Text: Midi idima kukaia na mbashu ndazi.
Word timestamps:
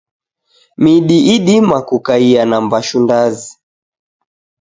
Midi 0.77 1.17
idima 1.35 1.77
kukaia 1.87 2.41
na 2.49 2.57
mbashu 2.65 2.97
ndazi. 3.03 3.51